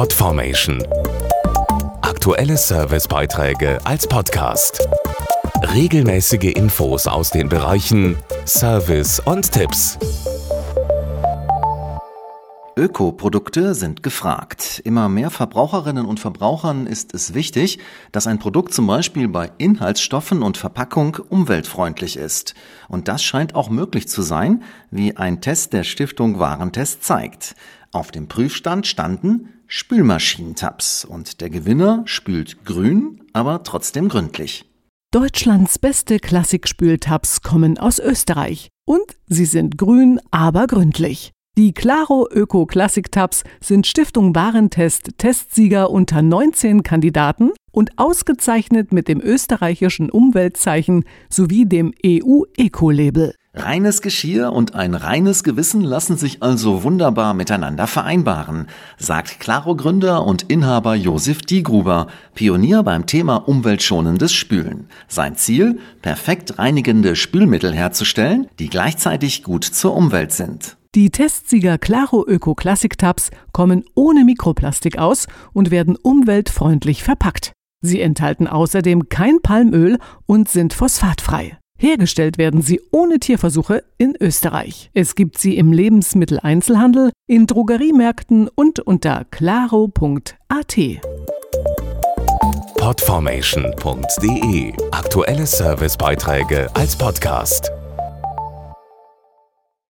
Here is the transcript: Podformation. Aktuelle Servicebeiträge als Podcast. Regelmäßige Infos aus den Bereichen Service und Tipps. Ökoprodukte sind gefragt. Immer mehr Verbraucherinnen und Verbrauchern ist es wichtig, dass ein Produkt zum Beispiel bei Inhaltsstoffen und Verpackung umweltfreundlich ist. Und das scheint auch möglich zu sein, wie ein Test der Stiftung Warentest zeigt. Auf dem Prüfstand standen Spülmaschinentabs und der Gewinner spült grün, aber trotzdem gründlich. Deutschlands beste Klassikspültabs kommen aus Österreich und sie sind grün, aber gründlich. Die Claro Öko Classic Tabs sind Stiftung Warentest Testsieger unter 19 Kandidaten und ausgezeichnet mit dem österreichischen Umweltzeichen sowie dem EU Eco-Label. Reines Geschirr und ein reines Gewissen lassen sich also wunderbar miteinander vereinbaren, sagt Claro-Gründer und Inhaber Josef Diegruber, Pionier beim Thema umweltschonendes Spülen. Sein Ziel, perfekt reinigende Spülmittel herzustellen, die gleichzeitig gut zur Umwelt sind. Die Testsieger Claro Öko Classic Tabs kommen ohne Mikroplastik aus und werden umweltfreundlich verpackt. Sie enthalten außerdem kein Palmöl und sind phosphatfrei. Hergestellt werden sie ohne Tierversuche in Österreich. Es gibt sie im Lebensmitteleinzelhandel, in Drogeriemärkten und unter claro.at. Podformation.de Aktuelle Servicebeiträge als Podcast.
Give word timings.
Podformation. 0.00 0.82
Aktuelle 2.00 2.56
Servicebeiträge 2.56 3.78
als 3.84 4.06
Podcast. 4.06 4.88
Regelmäßige 5.74 6.54
Infos 6.54 7.06
aus 7.06 7.28
den 7.28 7.50
Bereichen 7.50 8.16
Service 8.46 9.20
und 9.20 9.52
Tipps. 9.52 9.98
Ökoprodukte 12.78 13.74
sind 13.74 14.02
gefragt. 14.02 14.80
Immer 14.86 15.10
mehr 15.10 15.28
Verbraucherinnen 15.28 16.06
und 16.06 16.18
Verbrauchern 16.18 16.86
ist 16.86 17.12
es 17.12 17.34
wichtig, 17.34 17.78
dass 18.10 18.26
ein 18.26 18.38
Produkt 18.38 18.72
zum 18.72 18.86
Beispiel 18.86 19.28
bei 19.28 19.52
Inhaltsstoffen 19.58 20.40
und 20.40 20.56
Verpackung 20.56 21.18
umweltfreundlich 21.28 22.16
ist. 22.16 22.54
Und 22.88 23.06
das 23.06 23.22
scheint 23.22 23.54
auch 23.54 23.68
möglich 23.68 24.08
zu 24.08 24.22
sein, 24.22 24.62
wie 24.90 25.18
ein 25.18 25.42
Test 25.42 25.74
der 25.74 25.84
Stiftung 25.84 26.38
Warentest 26.38 27.04
zeigt. 27.04 27.54
Auf 27.92 28.12
dem 28.12 28.28
Prüfstand 28.28 28.86
standen 28.86 29.59
Spülmaschinentabs 29.72 31.04
und 31.04 31.40
der 31.40 31.48
Gewinner 31.48 32.02
spült 32.04 32.64
grün, 32.64 33.22
aber 33.32 33.62
trotzdem 33.62 34.08
gründlich. 34.08 34.64
Deutschlands 35.12 35.78
beste 35.78 36.18
Klassikspültabs 36.18 37.42
kommen 37.42 37.78
aus 37.78 38.00
Österreich 38.00 38.68
und 38.84 39.04
sie 39.28 39.44
sind 39.44 39.78
grün, 39.78 40.18
aber 40.32 40.66
gründlich. 40.66 41.30
Die 41.56 41.72
Claro 41.72 42.26
Öko 42.32 42.66
Classic 42.66 43.12
Tabs 43.12 43.44
sind 43.60 43.86
Stiftung 43.86 44.34
Warentest 44.34 45.10
Testsieger 45.18 45.90
unter 45.90 46.20
19 46.20 46.82
Kandidaten 46.82 47.52
und 47.70 47.96
ausgezeichnet 47.96 48.92
mit 48.92 49.06
dem 49.06 49.20
österreichischen 49.20 50.10
Umweltzeichen 50.10 51.04
sowie 51.28 51.64
dem 51.64 51.94
EU 52.04 52.42
Eco-Label. 52.56 53.34
Reines 53.52 54.00
Geschirr 54.00 54.52
und 54.52 54.76
ein 54.76 54.94
reines 54.94 55.42
Gewissen 55.42 55.80
lassen 55.80 56.16
sich 56.16 56.40
also 56.40 56.84
wunderbar 56.84 57.34
miteinander 57.34 57.88
vereinbaren, 57.88 58.68
sagt 58.96 59.40
Claro-Gründer 59.40 60.24
und 60.24 60.42
Inhaber 60.42 60.94
Josef 60.94 61.42
Diegruber, 61.42 62.06
Pionier 62.34 62.84
beim 62.84 63.06
Thema 63.06 63.48
umweltschonendes 63.48 64.32
Spülen. 64.32 64.86
Sein 65.08 65.34
Ziel, 65.34 65.80
perfekt 66.00 66.60
reinigende 66.60 67.16
Spülmittel 67.16 67.74
herzustellen, 67.74 68.46
die 68.60 68.70
gleichzeitig 68.70 69.42
gut 69.42 69.64
zur 69.64 69.96
Umwelt 69.96 70.30
sind. 70.30 70.76
Die 70.94 71.10
Testsieger 71.10 71.76
Claro 71.78 72.24
Öko 72.24 72.54
Classic 72.54 72.96
Tabs 72.96 73.30
kommen 73.52 73.84
ohne 73.94 74.24
Mikroplastik 74.24 74.98
aus 74.98 75.26
und 75.52 75.72
werden 75.72 75.96
umweltfreundlich 75.96 77.02
verpackt. 77.02 77.52
Sie 77.82 78.00
enthalten 78.00 78.46
außerdem 78.46 79.08
kein 79.08 79.40
Palmöl 79.42 79.98
und 80.26 80.48
sind 80.48 80.72
phosphatfrei. 80.72 81.59
Hergestellt 81.80 82.36
werden 82.36 82.60
sie 82.60 82.82
ohne 82.90 83.18
Tierversuche 83.18 83.84
in 83.96 84.14
Österreich. 84.20 84.90
Es 84.92 85.14
gibt 85.14 85.38
sie 85.38 85.56
im 85.56 85.72
Lebensmitteleinzelhandel, 85.72 87.10
in 87.26 87.46
Drogeriemärkten 87.46 88.48
und 88.54 88.80
unter 88.80 89.24
claro.at. 89.30 90.76
Podformation.de 92.76 94.74
Aktuelle 94.90 95.46
Servicebeiträge 95.46 96.68
als 96.74 96.96
Podcast. 96.96 97.72